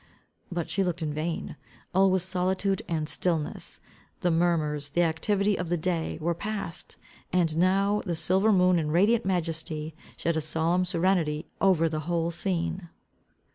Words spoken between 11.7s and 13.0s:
the whole scene.